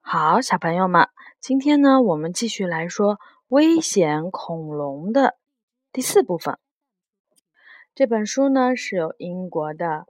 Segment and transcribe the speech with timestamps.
[0.00, 1.08] 好，小朋友们，
[1.40, 5.36] 今天呢，我们继续来说危险恐龙的
[5.92, 6.58] 第四部分。
[7.96, 10.06] 这本书呢是由英国的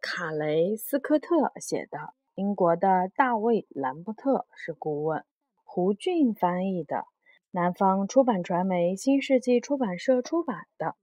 [0.00, 5.24] 卡雷斯科特写的，英国的大卫兰伯特是顾问，
[5.64, 7.04] 胡俊翻译的，
[7.50, 10.94] 南方出版传媒新世纪出版社出版的。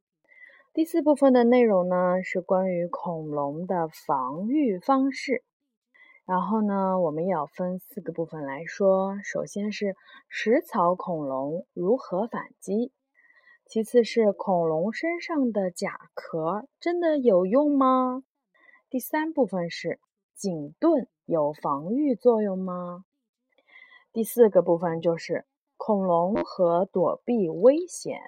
[0.73, 5.43] 第四部分的内容呢是关于恐龙的防御方式。
[6.25, 9.19] 然后呢，我们要分四个部分来说。
[9.23, 9.95] 首先是
[10.29, 12.93] 食草恐龙如何反击，
[13.65, 18.23] 其次是恐龙身上的甲壳真的有用吗？
[18.89, 19.99] 第三部分是
[20.33, 23.03] 颈盾有防御作用吗？
[24.13, 25.45] 第四个部分就是
[25.75, 28.21] 恐龙和躲避危险。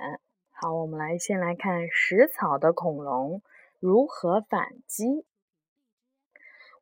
[0.52, 3.42] 好，我们来先来看食草的恐龙
[3.80, 5.26] 如何反击。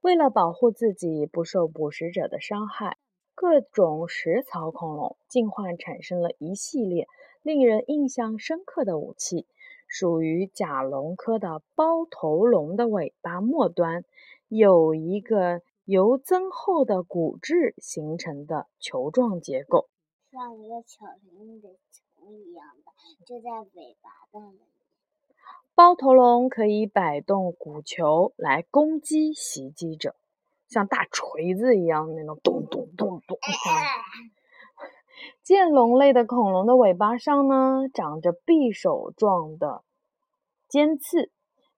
[0.03, 2.98] 为了保护自己不受捕食者的伤害，
[3.34, 7.08] 各种食草恐龙进化产生了一系列
[7.41, 9.47] 令人印象深刻的武器。
[9.88, 14.03] 属于甲龙科的包头龙的尾巴末端
[14.50, 19.88] 有一个由增厚的骨质形成的球状结构，
[20.30, 22.92] 像一个巧克的球一样的，
[23.25, 24.72] 就在尾巴的。
[25.75, 30.13] 包头龙可以摆动骨球来攻击袭击者，
[30.67, 33.39] 像大锤子一样那种咚咚咚咚。
[35.41, 39.81] 剑龙类的恐龙的尾巴上呢，长着匕首状的
[40.69, 41.31] 尖刺，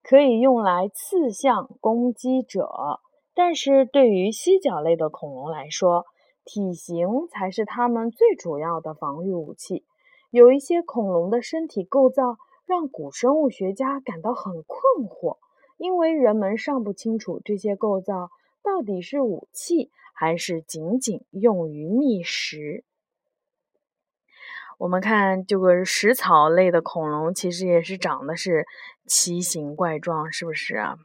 [0.04, 3.00] 可以用来刺向攻击者。
[3.34, 6.06] 但是对于犀角类的恐龙来说，
[6.44, 9.86] 体型才是它们最主要的防御武器。
[10.32, 12.36] 有一些恐龙的身体构造。
[12.66, 15.38] 让古生物学家感到很困惑，
[15.78, 18.32] 因为人们尚不清楚这些构造
[18.64, 22.84] 到底是武器还是仅仅用于觅食。
[24.78, 28.66] 我们看这个食草类的恐龙，其实也是长得是
[29.06, 30.98] 奇形怪状，是不是啊？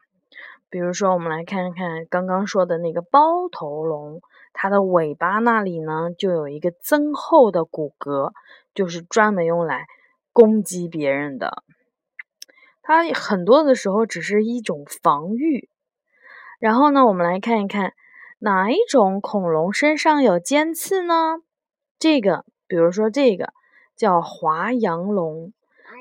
[0.71, 4.21] 比如说，我们来看看刚刚说的那个包头龙，
[4.53, 8.33] 它的尾巴那里呢，就有一个增厚的骨骼，
[8.75, 9.87] 就是专门用来。
[10.33, 11.65] 攻击别人的，
[12.83, 15.69] 它很多的时候只是一种防御。
[16.59, 17.95] 然后呢，我们来看一看
[18.39, 21.39] 哪一种恐龙身上有尖刺呢？
[21.99, 23.53] 这个，比如说这个
[23.97, 25.53] 叫华阳龙，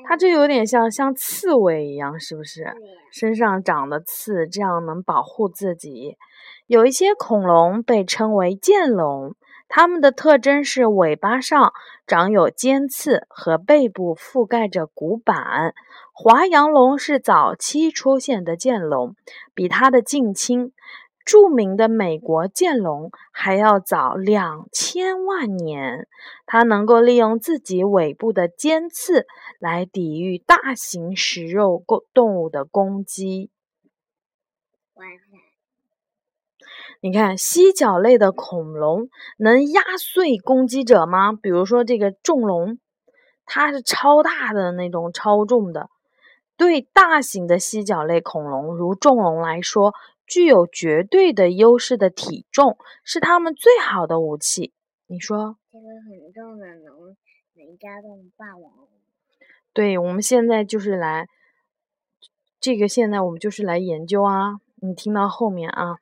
[0.06, 2.74] 它就有点像像刺猬一样，是不是？
[3.12, 6.16] 身上长的刺，这样能保护自己。
[6.66, 9.34] 有一些恐龙被称为剑龙。
[9.72, 11.72] 它们的特征是尾巴上
[12.04, 15.74] 长有尖刺和背部覆盖着骨板。
[16.12, 19.14] 华阳龙是早期出现的剑龙，
[19.54, 20.72] 比它的近亲
[21.24, 26.08] 著名的美国剑龙还要早两千万年。
[26.46, 29.24] 它能够利用自己尾部的尖刺
[29.60, 33.50] 来抵御大型食肉动物的攻击。
[37.02, 41.32] 你看，犀角类的恐龙能压碎攻击者吗？
[41.32, 42.78] 比如说这个重龙，
[43.46, 45.88] 它是超大的那种超重的，
[46.58, 49.94] 对大型的犀角类恐龙如重龙来说，
[50.26, 54.74] 具有绝对的优势的体重是它们最好的武器。
[55.06, 55.56] 你说？
[55.72, 57.16] 这个很重的，龙
[57.54, 58.88] 能压动霸王龙。
[59.72, 61.26] 对，我们现在就是来，
[62.60, 64.56] 这个现在我们就是来研究啊。
[64.82, 65.96] 你听到后面啊。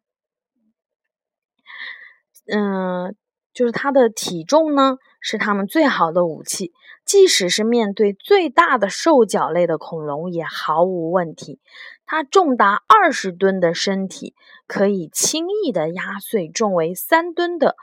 [2.53, 3.14] 嗯，
[3.53, 6.72] 就是它的体重呢，是它们最好的武器。
[7.04, 11.58] 即使是面对最大的兽脚类的恐龙，也毫无问题。
[12.04, 14.34] 它重达二十吨的身体，
[14.66, 17.76] 可以轻易地压碎重为三吨的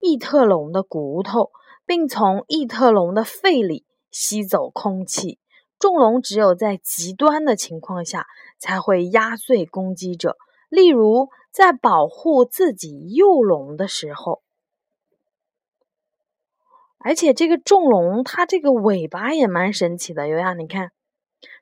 [0.00, 1.50] 异特龙的骨头，
[1.86, 5.38] 并从异特龙的肺里吸走空气。
[5.78, 8.26] 重龙只有在极端的情况下
[8.58, 10.36] 才会压碎攻击者。
[10.68, 14.42] 例如，在保护自己幼龙的时候，
[16.96, 20.92] 而且这个重龙它这个尾巴也蛮神奇的，有呀，你看，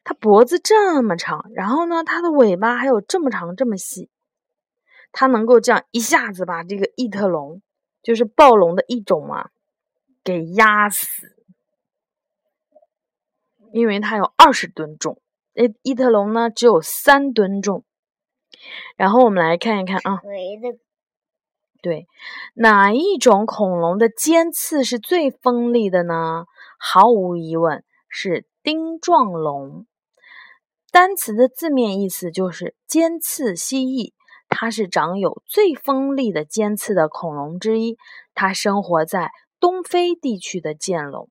[0.04, 4.08] 它脖子这么长，然后呢，它的尾巴还有这么长这么细，
[5.10, 7.60] 它能够这样一下子把这个异特龙，
[8.00, 9.50] 就是暴龙的一种嘛，
[10.22, 11.34] 给压死，
[13.72, 15.20] 因为它有二十吨重，
[15.54, 17.84] 诶，异特龙呢只有三吨重。
[18.96, 20.20] 然后我们来看一看啊，
[21.82, 22.06] 对，
[22.54, 26.44] 哪一种恐龙的尖刺是最锋利的呢？
[26.78, 29.86] 毫无疑问是钉状龙。
[30.92, 34.12] 单词的字面意思就是尖刺蜥蜴。
[34.52, 37.96] 它是长有最锋利的尖刺的恐龙之一。
[38.34, 39.30] 它生活在
[39.60, 41.30] 东非地区的剑龙。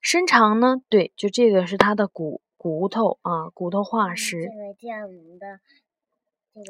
[0.00, 0.76] 身长呢？
[0.88, 4.40] 对，就这个是它的骨骨头啊，骨头化石。
[4.40, 5.60] 这个剑龙的，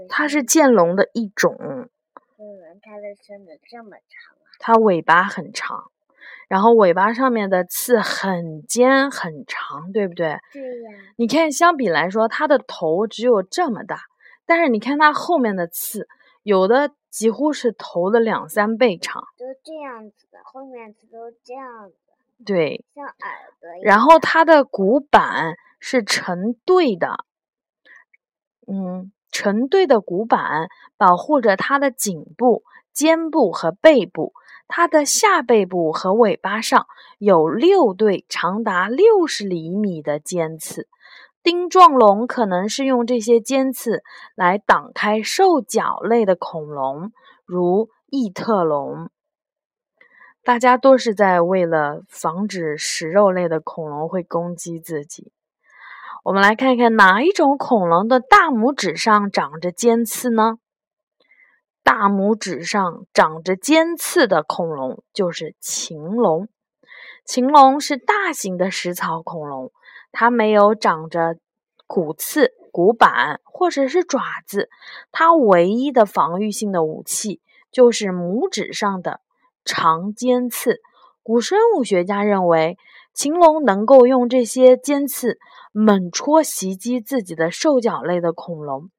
[0.08, 1.56] 它是剑龙的一种。
[1.56, 4.43] 嗯，它的身子这么长啊？
[4.58, 5.93] 它尾巴很长，
[6.49, 10.37] 然后尾巴上面的刺很尖很长，对不对？
[10.52, 10.91] 对呀。
[11.14, 14.00] 你看，相比来说，它的头只有这么大，
[14.44, 16.08] 但是你看它后面的刺，
[16.43, 19.23] 有的几乎是头的两三倍长。
[19.38, 21.94] 都这样子的，后面刺都这样子。
[22.44, 22.84] 对。
[22.94, 23.14] 像耳
[23.60, 23.84] 朵一样。
[23.84, 27.25] 然后它的骨板是成对的，
[28.66, 29.12] 嗯。
[29.31, 34.32] 成对的骨板保护着它的颈部、肩部和背部。
[34.69, 36.86] 它的下背部和尾巴上
[37.19, 40.86] 有六对长达六十厘米的尖刺。
[41.42, 44.04] 钉状龙可能是用这些尖刺
[44.36, 47.10] 来挡开兽脚类的恐龙，
[47.44, 49.10] 如异特龙。
[50.44, 55.32] 大家都是在为了防止食肉类的恐龙会攻击自己。
[56.23, 60.58] 我们来看看哪一种恐龙的大拇指上长着尖刺呢？
[61.82, 66.49] 大拇指上长着尖刺的恐龙就是禽龙。
[67.25, 69.73] 禽龙是大型的食草恐龙，
[70.12, 71.38] 它没有长着
[71.87, 74.69] 骨刺、骨板或者是爪子，
[75.11, 79.20] 它唯一的防御性的武器就是拇指上的
[79.64, 80.81] 长尖刺。
[81.22, 82.76] 古生物学家认为。
[83.16, 85.38] 禽龙能够用这些尖刺
[85.70, 88.90] 猛戳袭击自己的兽脚类的恐龙。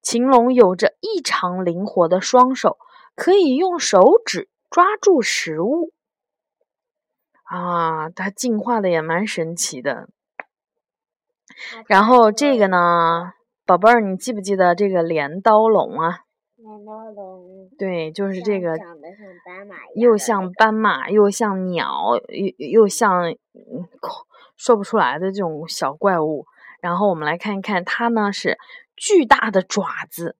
[0.00, 2.78] 禽龙有着异常灵活的双手，
[3.14, 5.92] 可以用手指抓住食物。
[7.44, 10.08] 啊，它进化的也蛮神奇的。
[11.86, 13.34] 然后这个呢，
[13.66, 16.20] 宝贝儿，你记不记得这个镰刀龙啊？
[16.56, 17.27] 镰刀龙。
[17.78, 18.76] 对，就是这个。
[18.76, 23.34] 长得像斑马又像斑马，又像鸟，又又像。
[24.56, 26.44] 说不出来的这种小怪物，
[26.80, 28.58] 然后我们来看一看，它呢是
[28.96, 30.34] 巨大的爪子，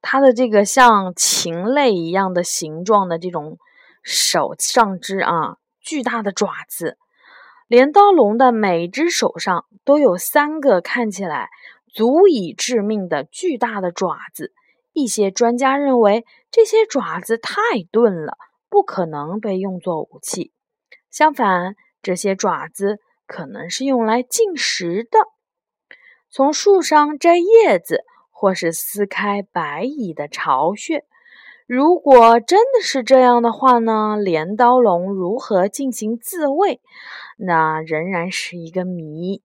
[0.00, 3.58] 它的这个像禽类一样的形状的这种
[4.04, 6.96] 手上肢啊，巨大的爪子。
[7.66, 11.48] 镰刀龙的每只手上都有三个看起来
[11.92, 14.52] 足以致命的巨大的爪子。
[14.96, 17.60] 一些专家认为，这些爪子太
[17.92, 18.38] 钝了，
[18.70, 20.52] 不可能被用作武器。
[21.10, 25.18] 相反，这些爪子可能是用来进食的，
[26.30, 31.04] 从树上摘叶子，或是撕开白蚁的巢穴。
[31.66, 34.16] 如果真的是这样的话呢？
[34.16, 36.80] 镰刀龙如何进行自卫，
[37.36, 39.42] 那仍然是一个谜。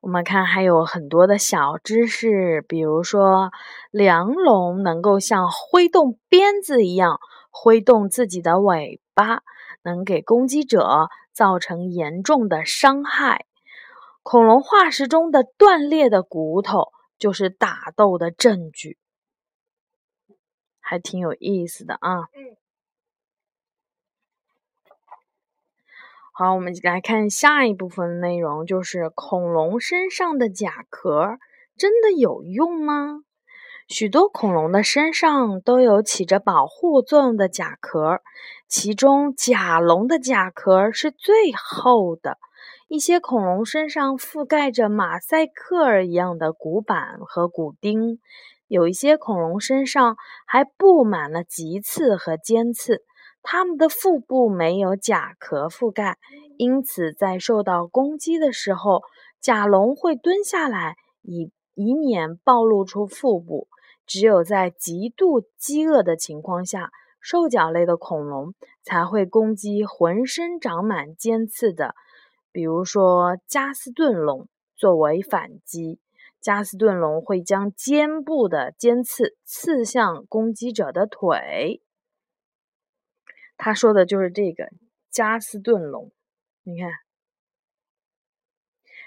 [0.00, 3.50] 我们看还有很多的小知识，比如说，
[3.90, 7.18] 梁龙能够像挥动鞭子一样
[7.50, 9.42] 挥动自己的尾巴。
[9.84, 13.46] 能给攻击者造成严重的伤害。
[14.22, 18.96] 恐龙化石中的断裂的骨头就是打斗的证据，
[20.78, 22.28] 还挺有意思的啊。
[26.34, 31.36] 好，我们来看下一部分内容，就是恐龙身上的甲壳
[31.76, 33.20] 真的有用吗？
[33.86, 38.22] 许多恐龙的身上都有起着保护作用的甲壳，
[38.66, 42.38] 其中甲龙的甲壳是最厚的。
[42.88, 48.20] 一些恐龙身上覆盖着马赛克一样的骨板和骨钉，
[48.68, 53.04] 有一些恐龙身上还布满了棘刺和尖刺。
[53.42, 56.18] 它们的腹部没有甲壳覆盖，
[56.56, 59.02] 因此在受到攻击的时候，
[59.40, 63.66] 甲龙会蹲下来，以以免暴露出腹部。
[64.06, 71.94] 只有在极度饥饿的情况下，兽脚类的恐龙才会攻击浑身长满尖刺的，
[72.50, 75.98] 比如说加斯顿龙作为反击。
[76.40, 81.80] 加斯顿龙会将肩部的尖刺刺向攻击者的腿。
[83.64, 84.68] 他说的就是这个
[85.08, 86.10] 加斯顿龙，
[86.64, 86.90] 你看。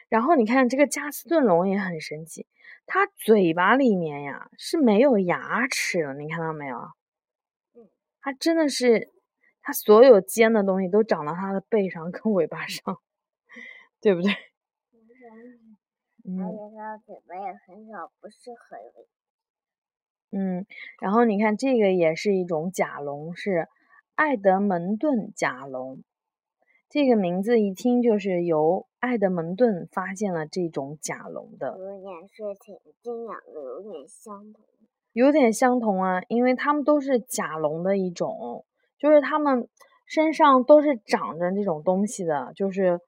[0.07, 2.47] 然后你看这个加斯顿龙也很神奇。
[2.85, 6.77] 它嘴巴里面呀是没有牙齿的，你看到没有？
[7.73, 7.89] 嗯，
[8.21, 9.11] 它真的是，
[9.61, 13.01] 它所有尖的东西都长到它的背上跟尾巴上，
[13.99, 14.31] 对不对？
[16.23, 16.39] 嗯。
[16.39, 18.79] 而且它嘴巴也很小，不是很。
[20.31, 20.65] 嗯，
[21.01, 23.67] 然后你看这个也是一种甲龙，是
[24.15, 26.01] 爱德蒙顿甲龙。
[26.89, 31.77] 这个名字一听就是由爱德蒙顿发现了这种甲龙的。
[31.77, 34.63] 有点是挺这两个有点相同。
[35.11, 38.65] 有点相同啊，因为它们都是甲龙的一种，
[38.97, 39.67] 就是它们
[40.05, 42.99] 身上都是长着这种东西的，就是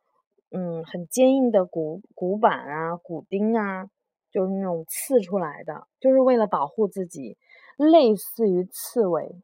[0.51, 3.87] 嗯很坚硬的骨骨板啊、骨钉啊，
[4.31, 7.37] 就是那种刺出来的，就是为了保护自己，
[7.77, 9.35] 类似于刺猬，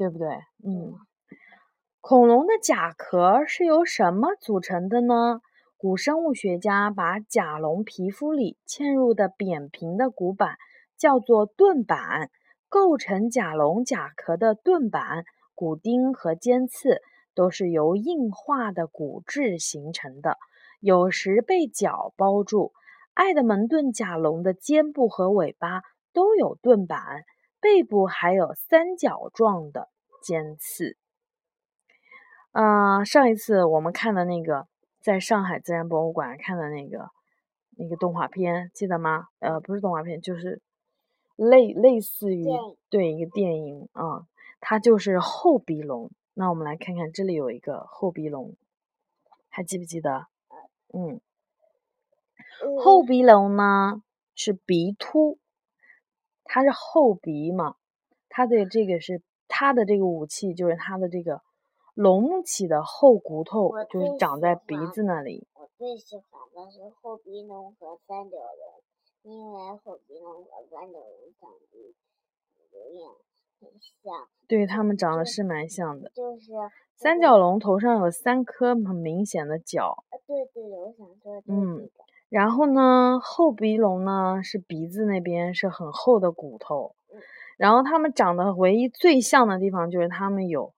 [0.00, 0.28] 对不对？
[0.64, 0.94] 嗯，
[2.00, 5.42] 恐龙的甲壳是由什么组成的呢？
[5.76, 10.56] 古生物学家把甲龙皮肤里嵌入的扁平的骨板。
[10.96, 12.28] 叫做盾板，
[12.68, 17.00] 构成甲龙甲壳的盾板、骨钉和尖刺
[17.34, 20.36] 都是由硬化的骨质形成的，
[20.78, 22.72] 有时被角包住。
[23.14, 25.80] 爱德蒙顿甲龙的肩部和尾巴
[26.12, 27.24] 都有盾板，
[27.60, 29.88] 背部还有三角状的
[30.22, 30.96] 尖刺。
[32.52, 34.66] 啊，上一次我们看的那个，
[35.00, 37.10] 在上海自然博物馆看的那个
[37.76, 39.28] 那个动画片，记得吗？
[39.38, 40.60] 呃，不是动画片，就是。
[41.36, 42.46] 类类似于
[42.90, 44.26] 对一个电影啊，
[44.60, 46.10] 它就是后鼻龙。
[46.34, 48.54] 那我们来看看，这里有一个后鼻龙，
[49.48, 50.26] 还记不记得？
[50.92, 51.18] 嗯，
[52.78, 54.02] 后鼻龙呢
[54.34, 55.38] 是鼻突，
[56.50, 57.76] 它是后鼻嘛，
[58.28, 61.40] 它的这个是它的这个武器，就是它的这个
[61.94, 65.46] 隆起的后骨头，就是长在鼻子那里。
[65.54, 68.82] 我最喜欢的是后鼻龙和三角龙。
[69.22, 71.78] 因为后鼻龙和三角龙长得
[72.72, 73.06] 有点
[73.60, 73.70] 很
[74.02, 76.10] 像，对，它们长得是蛮像的。
[76.14, 76.52] 就是
[76.96, 80.04] 三角龙头上有三颗很明显的角。
[80.26, 81.90] 对对，我想说嗯，
[82.30, 86.96] 然后呢，后鼻龙呢是鼻子那边是很厚的骨头，
[87.58, 90.72] 然后它们长得唯一最像的地方就是它们有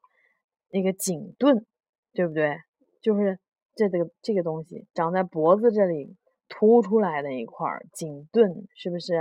[0.70, 1.64] 那个颈盾，
[2.12, 2.58] 对不对？
[3.00, 3.38] 就是
[3.76, 6.16] 这个这个东西长在脖子这里。
[6.54, 9.14] 凸出来的一块颈盾是不是？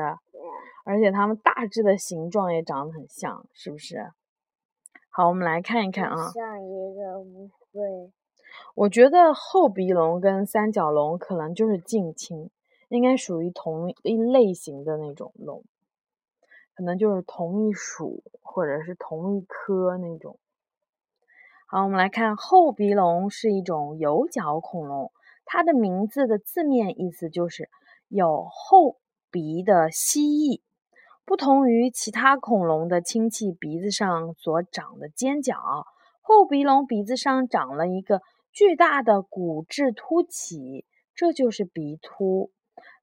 [0.84, 4.12] 而且它们大致的形状也长得很像，是不是？
[5.10, 6.30] 好，我们来看一看啊。
[6.34, 8.12] 像一个乌龟。
[8.75, 12.50] 我觉得后鼻龙跟三角龙可能就是近亲，
[12.89, 15.63] 应该属于同一类型的那种龙，
[16.75, 20.38] 可能就是同一属或者是同一科那种。
[21.68, 25.12] 好，我们来看后鼻龙是一种有角恐龙。
[25.46, 27.70] 它的名字的字面意思就是
[28.08, 28.98] 有后
[29.30, 30.62] 鼻的蜥蜴，
[31.25, 35.58] 不同于其他恐龙的亲戚鼻子上所长的尖角，
[36.22, 42.51] 后鼻龙鼻子上长了一个巨大的骨质突起，这就是鼻突。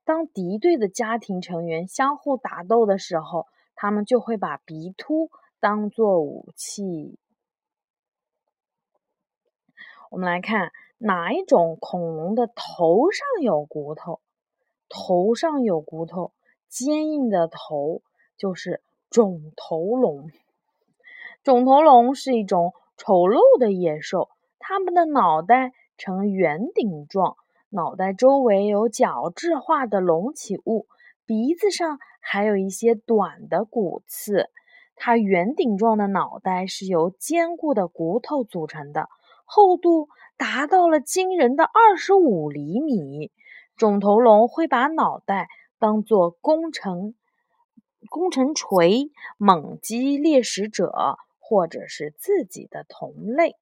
[0.05, 7.19] 当敌对的家庭成员相互打斗的时候，他们就会把鼻突当做武器。
[10.11, 10.71] 我们来看。
[11.00, 14.21] 哪一种恐龙的头上有骨头？
[14.88, 16.33] 头上有骨头，
[16.69, 18.02] 坚硬的头
[18.37, 20.28] 就是肿头龙。
[21.45, 24.28] 肿头龙是一种丑陋的野兽，
[24.59, 27.37] 它们的脑袋呈圆顶状，
[27.71, 30.87] 脑袋周围有角质化的隆起物，
[31.27, 34.50] 鼻子上还有一些短的骨刺。
[34.97, 39.09] 它圆顶状的脑袋是由坚固的骨头组成的。
[39.45, 43.33] 厚度达到了惊人的二十五厘米。
[43.77, 45.49] 肿头龙会把脑袋
[45.79, 47.15] 当作攻城
[48.11, 53.55] 攻城锤，猛击猎食者或者是自己的同类。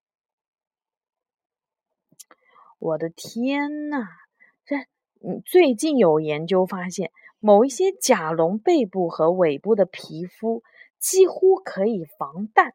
[2.79, 4.07] 我的天呐！
[4.65, 4.77] 这
[5.27, 10.63] 嗯，最近有研究发现，某一些甲龙背部和尾部的皮肤
[10.99, 12.75] 几乎可以防弹。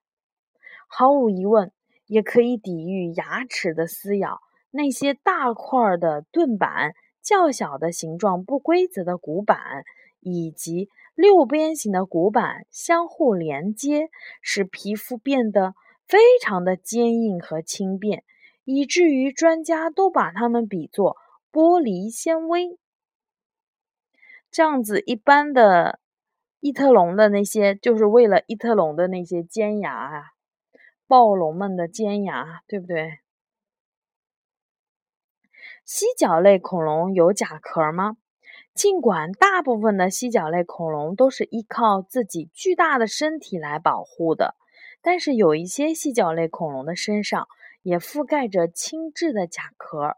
[0.87, 1.71] 毫无疑问。
[2.07, 4.41] 也可以抵御牙齿的撕咬。
[4.69, 6.91] 那些大块的盾板、
[7.23, 9.85] 较小的形状不规则的骨板
[10.19, 14.09] 以及六边形的骨板相互连接，
[14.41, 15.73] 使皮肤变得
[16.05, 18.25] 非常的坚硬和轻便，
[18.73, 21.17] 以至于专家都把它们比作
[21.51, 22.77] 玻璃纤维。
[24.49, 25.99] 这样子，一般的
[26.59, 30.23] 异特龙的那些，就是为了异特龙的那些尖牙啊。
[31.07, 33.19] 暴龙们的尖牙，对不对？
[35.83, 38.15] 犀角类恐龙有甲壳吗？
[38.73, 44.55] 尽管大部分的犀角类恐龙都是依靠自己巨大的身体来保护的，
[45.01, 47.49] 但是有一些犀角类恐龙的身上
[47.81, 50.17] 也覆盖着轻质的甲壳。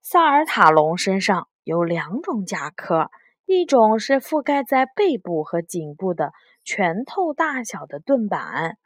[0.00, 3.10] 萨尔塔龙身上有两种甲壳，
[3.44, 6.32] 一种是覆盖在背部和颈部的
[6.64, 8.78] 拳头大小的盾板。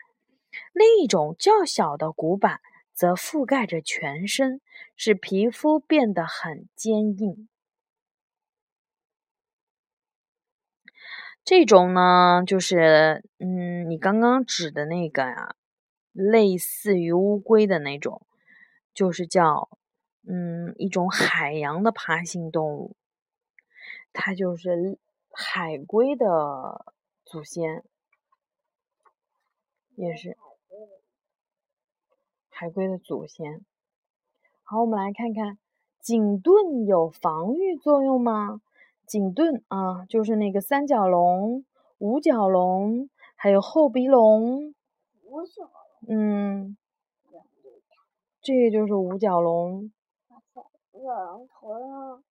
[0.73, 2.61] 另一种较小的骨板
[2.93, 4.61] 则覆盖着全身，
[4.97, 7.49] 使皮肤变得很坚硬。
[11.45, 15.55] 这种呢，就是嗯，你刚刚指的那个呀，
[16.13, 18.27] 类似于乌龟的那种，
[18.93, 19.69] 就是叫
[20.27, 22.97] 嗯一种海洋的爬行动物，
[24.13, 24.99] 它就是
[25.31, 26.85] 海龟的
[27.25, 27.85] 祖先，
[29.95, 30.37] 也是
[32.49, 33.65] 海龟的祖先。
[34.63, 35.59] 好，我们来看看
[36.01, 38.61] 颈盾有防御作用吗？
[39.07, 41.65] 颈盾啊，就是那个三角龙、
[41.99, 44.75] 五角龙，还有后鼻龙。
[45.25, 45.71] 五角
[46.09, 46.77] 嗯，
[48.41, 49.93] 这个就是五角龙。
[50.93, 52.25] 五角龙头上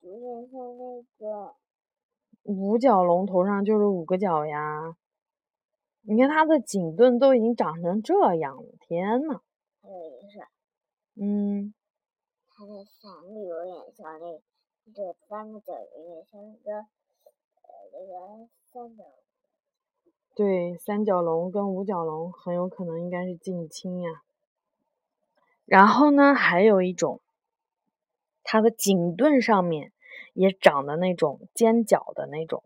[0.00, 1.54] 有点像那个。
[2.42, 4.96] 五角龙头上就是五个角呀。
[6.02, 9.40] 你看它的颈盾都已经长成这样了，天呐。
[9.82, 10.40] 还有一个是。
[11.14, 11.74] 嗯。
[12.48, 14.40] 它的伞有点像那。
[14.92, 16.86] 这三个角有点像那个呃
[17.92, 19.04] 那个三角。
[20.34, 24.10] 对，三角龙跟五角龙很有可能应该是近亲呀。
[25.66, 27.20] 然后呢，还有一种，
[28.42, 29.92] 它的颈盾上面
[30.32, 32.62] 也长的那种尖角的那种，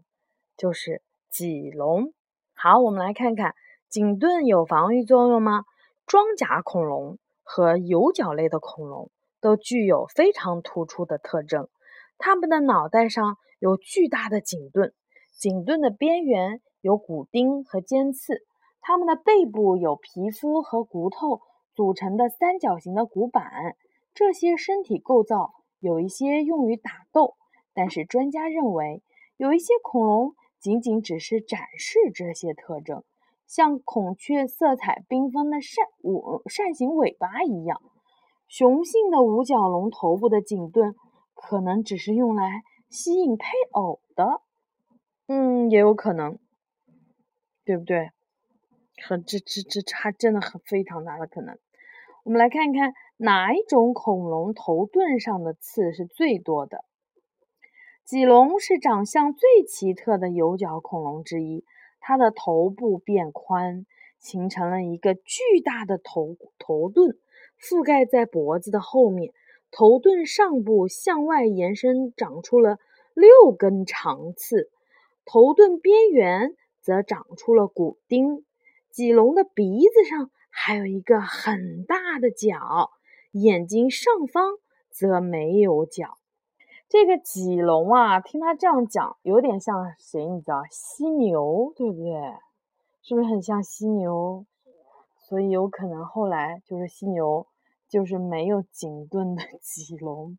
[0.56, 2.12] 就是脊龙。
[2.54, 3.54] 好，我们来看看
[3.88, 5.64] 颈盾有防御作用吗？
[6.06, 11.68] 装甲恐龙和有角类的恐龙都具有非常突出的特征。
[12.18, 14.94] 它们的脑袋上有巨大的颈盾，
[15.32, 18.42] 颈盾的边缘有骨钉和尖刺。
[18.82, 21.40] 它们的背部有皮肤和骨头
[21.74, 23.74] 组成的三角形的骨板。
[24.12, 27.36] 这些身体构造有一些用于打斗，
[27.72, 29.02] 但是专家认为，
[29.38, 33.02] 有一些恐龙仅仅只是展示这些特征，
[33.46, 37.80] 像孔雀色彩缤纷的扇舞扇形尾巴一样。
[38.46, 40.94] 雄性的五角龙头部的颈盾。
[41.36, 44.40] 可能只是用来吸引配偶的，
[45.26, 46.38] 嗯，也有可能，
[47.64, 48.10] 对不对？
[49.02, 51.58] 很这这这差真的很非常大的可能。
[52.22, 56.84] 我们来看一看哪一种恐龙头盾上的刺是最多的。
[58.04, 61.64] 脊龙是长相最奇特的有角恐龙之一，
[62.00, 63.86] 它的头部变宽，
[64.18, 67.18] 形成了一个巨大的头头盾，
[67.60, 69.32] 覆盖在脖子的后面。
[69.70, 72.78] 头盾上部向外延伸，长出了
[73.14, 74.68] 六根长刺；
[75.24, 78.44] 头盾边缘则长出了骨钉。
[78.90, 82.90] 脊龙的鼻子上还有一个很大的角，
[83.32, 84.52] 眼睛上方
[84.90, 86.18] 则没有角。
[86.88, 90.24] 这个脊龙啊，听他这样讲，有点像谁？
[90.24, 92.12] 你知道犀牛，对不对？
[93.02, 94.44] 是不是很像犀牛？
[95.18, 97.46] 所以有可能后来就是犀牛。
[97.86, 100.36] 就是没有颈盾的脊龙，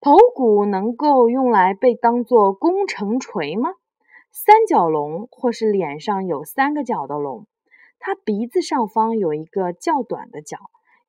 [0.00, 3.70] 头骨能够用来被当做工程锤吗？
[4.32, 7.46] 三角龙或是脸上有三个角的龙，
[7.98, 10.56] 它鼻子上方有一个较短的角，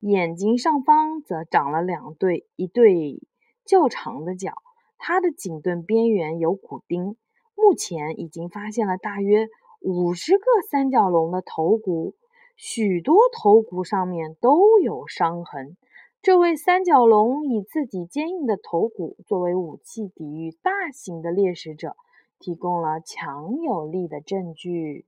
[0.00, 3.20] 眼睛上方则长了两对一对
[3.64, 4.52] 较长的角。
[4.98, 7.16] 它的颈盾边缘有骨钉。
[7.54, 9.48] 目前已经发现了大约
[9.80, 12.14] 五十个三角龙的头骨。
[12.56, 15.76] 许多头骨上面都有伤痕。
[16.20, 21.96] 这位三角龙以自己坚硬的头骨作为武器，抵御大型的猎食者，
[22.42, 25.06] 提供了强有力的证据。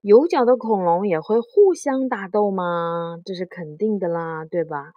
[0.00, 3.20] 有角的恐龙也会互相打斗吗？
[3.24, 4.94] 这是肯定的啦，对吧？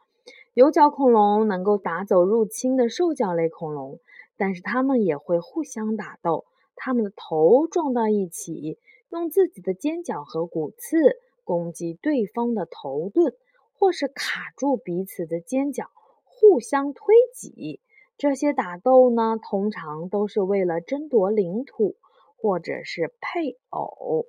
[0.53, 3.99] 有角恐龙能够打走入侵的兽脚类恐龙，
[4.37, 8.79] 但是它们也会互相打斗，它们的头撞到一起。
[9.09, 10.97] 用自己的尖角和骨刺
[11.45, 13.33] 攻击对方的头盾，
[13.79, 15.89] 或是卡住彼此的尖角，
[16.25, 17.79] 互相推挤。
[18.17, 21.95] 这些打斗呢，通常都是为了争夺领土
[22.35, 24.25] 或者是配偶。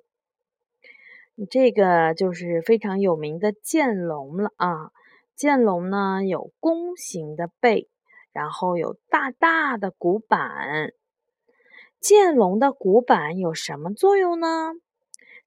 [1.49, 4.91] 这个就是非常有名的剑龙了啊！
[5.35, 7.89] 剑龙呢有弓形的背，
[8.33, 10.93] 然后有大大的骨板。
[12.01, 14.73] 剑龙的骨板有什么作用呢？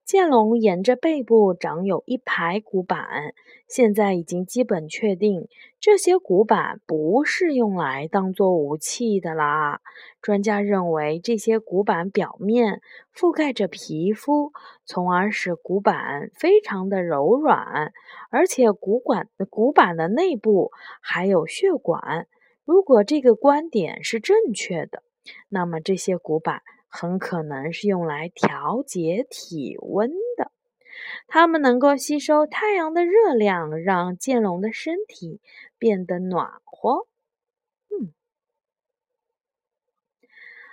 [0.05, 3.35] 剑龙沿着背部长有一排骨板，
[3.69, 5.49] 现在已经基本确定，
[5.81, 9.81] 这些骨板不是用来当做武器的啦。
[10.21, 12.83] 专家认为，这些骨板表面
[13.15, 14.53] 覆盖着皮肤，
[14.85, 17.93] 从而使骨板非常的柔软，
[18.31, 22.27] 而且骨管骨板的内部还有血管。
[22.65, 25.03] 如果这个观点是正确的，
[25.49, 26.63] 那么这些骨板
[26.93, 30.53] 很可能是用来调节体温的。
[31.27, 35.41] 它们能够吸收太阳的热量，让剑龙的身体
[35.79, 37.09] 变得暖和。
[37.89, 38.13] 嗯，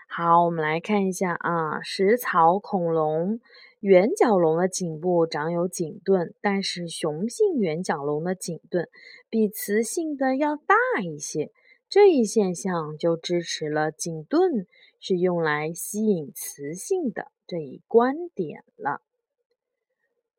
[0.08, 3.40] 好，我们来看一下啊，食草恐龙。
[3.80, 8.90] 圆角龙的颈部长有颈盾，但是雄性圆角龙的颈盾
[9.30, 11.54] 比雌性的要大一些。
[11.88, 14.68] 这一现象就支持了颈盾
[15.00, 19.02] 是用来吸引雌性的这一观点了。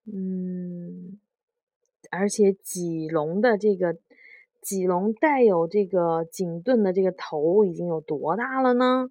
[0.04, 1.20] 嗯，
[2.10, 3.98] 而且脊龙的这个
[4.60, 9.10] 脊龙带有这个颈盾的这个头已经有多大了呢？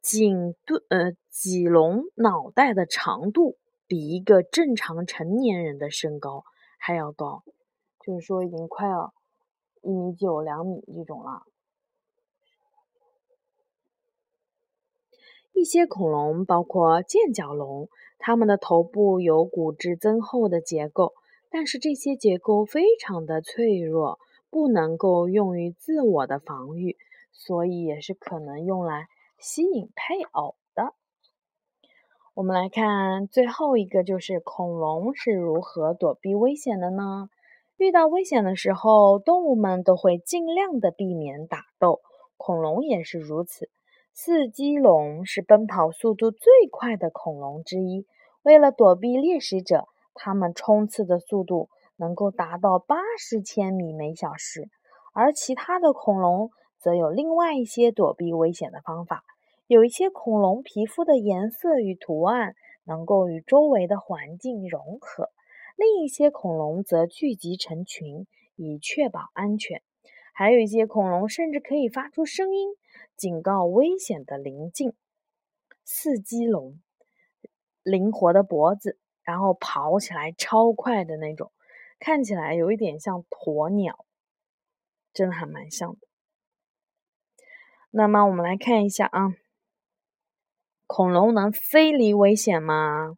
[0.00, 6.44] 颈盾呃，脊龙脑袋的长度比一个正常成年人的身高
[6.78, 7.42] 还要高，
[8.00, 9.14] 就是说已经快要
[9.80, 11.44] 一米九、两米这种了。
[15.54, 17.88] 一些恐龙，包括剑角龙，
[18.18, 21.14] 它们的头部有骨质增厚的结构，
[21.50, 24.18] 但是这些结构非常的脆弱，
[24.50, 26.96] 不能够用于自我的防御，
[27.32, 29.06] 所以也是可能用来。
[29.36, 30.94] 吸引配偶的，
[32.34, 37.28] 我们来看最后一个，就是恐龙是如何躲避危险的呢？
[37.76, 42.00] 遇到危险的时候，动物们都会尽量的避免打斗，
[42.36, 43.68] 恐龙也是如此。
[44.16, 48.06] 四脊龙是奔跑速度最快的恐龙之一，
[48.44, 54.68] 为了躲避猎食者，它们冲刺的速度能够达到八十千米每小时，
[55.14, 59.24] 而其他的恐龙则有另外一些躲避危险的方法。
[59.66, 65.30] 有一些恐龙皮肤的颜色与图案能够与周围的环境融合，
[65.76, 69.82] 另一些恐龙则聚集成群以确保安全。
[70.34, 72.70] 还有一些恐龙甚至可以发出声音，
[73.16, 74.92] 警告危险的临近。
[75.84, 76.80] 四脊龙，
[77.82, 81.52] 灵活的脖子，然后跑起来超快的那种，
[82.00, 84.04] 看起来有一点像鸵鸟，
[85.12, 85.98] 真的还蛮像的。
[87.90, 89.28] 那么我们来看一下啊。
[90.86, 93.16] 恐龙能飞离危险吗？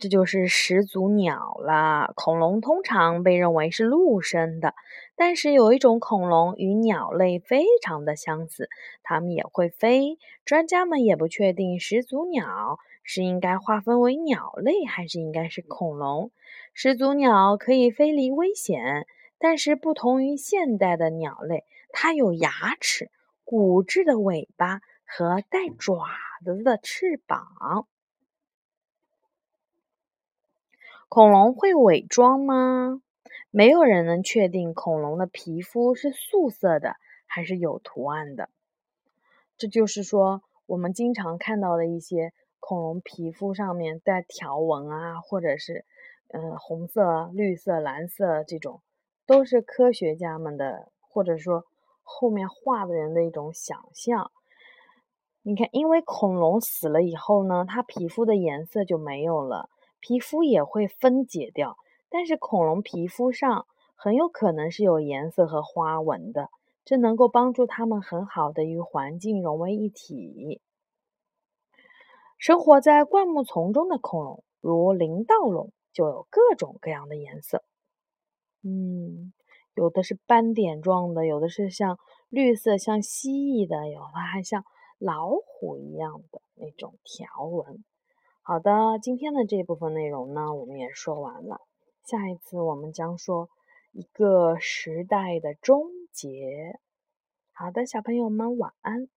[0.00, 2.12] 这就是始祖鸟了。
[2.16, 4.74] 恐龙通常被认为是陆生的，
[5.14, 8.68] 但是有一种恐龙与鸟类非常的相似，
[9.02, 10.16] 它们也会飞。
[10.44, 16.32] 专家们也不确定始祖鸟是应该划分为鸟类，还是应该是恐龙。
[16.72, 19.06] 始祖鸟可以飞离危险，
[19.38, 23.10] 但是不同于现代的鸟类，它有牙齿、
[23.44, 26.06] 骨质的尾巴和带爪。
[26.42, 27.86] 子的翅膀，
[31.10, 33.02] 恐龙会伪装吗？
[33.50, 36.94] 没有人能确定恐龙的皮肤是素色的
[37.26, 38.48] 还是有图案的。
[39.58, 45.84] 这就是说，我们经常看到的一些恐龙皮肤上面带条纹啊，或者是
[46.28, 48.80] 嗯红色、绿色、蓝色这种，
[49.26, 51.64] 都是科学家们的，或者说
[52.04, 54.30] 后面画的人的一种想象。
[55.42, 59.68] 你看，因为恐龙死了以后呢，它皮肤的颜色就没有了，
[60.00, 61.76] 皮肤也会分解掉。
[62.08, 66.48] 但是恐龙皮肤上很有可能是有颜色和花纹的，
[66.84, 70.60] 这能够帮助它们很好的与环境融为一体。
[72.38, 77.62] 生活在灌木丛中的恐龙，如林盗龙，就有各种各样的颜色。
[78.62, 79.32] 嗯，
[79.74, 84.64] 有的是斑点状的，有的是像绿色像蜥蜴的，有的还像。
[85.02, 87.82] 老虎一样的那种条纹。
[88.42, 91.60] 好的，今天的这部分内容呢，我们也说完了。
[92.04, 93.48] 下一次我们将说
[93.92, 96.80] 一个时代的终结。
[97.52, 99.08] 好的，小朋友们晚安。